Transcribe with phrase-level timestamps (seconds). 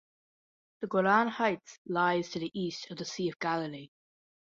[0.79, 3.89] The Golan Heights lies to the east of the Sea of Galilee.